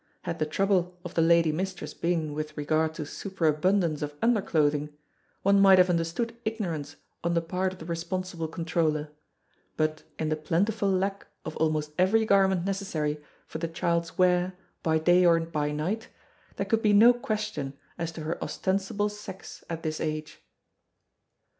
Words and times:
Had 0.23 0.39
the 0.39 0.47
trouble 0.47 0.97
of 1.05 1.13
the 1.13 1.21
lady 1.21 1.51
mistress 1.51 1.93
been 1.93 2.33
with 2.33 2.57
regard 2.57 2.95
to 2.95 3.05
superabundance 3.05 4.01
of 4.01 4.15
underclothing, 4.19 4.91
one 5.43 5.59
might 5.59 5.77
have 5.77 5.91
understood 5.91 6.35
ignorance 6.43 6.95
on 7.23 7.35
the 7.35 7.41
part 7.43 7.71
of 7.71 7.77
the 7.77 7.85
responsible 7.85 8.47
controller; 8.47 9.11
but 9.77 10.01
in 10.17 10.29
the 10.29 10.35
plentiful 10.35 10.89
lack 10.89 11.27
of 11.45 11.55
almost 11.57 11.91
every 11.99 12.25
garment 12.25 12.65
necessary 12.65 13.21
for 13.45 13.59
the 13.59 13.67
child's 13.67 14.17
wear 14.17 14.57
by 14.81 14.97
day 14.97 15.23
or 15.23 15.39
by 15.41 15.69
night 15.69 16.07
there 16.55 16.65
could 16.65 16.81
be 16.81 16.93
no 16.93 17.13
question 17.13 17.77
as 17.99 18.11
to 18.11 18.21
her 18.21 18.43
ostensible 18.43 19.07
sex 19.07 19.63
at 19.69 19.83
this 19.83 19.99
age. 20.01 20.41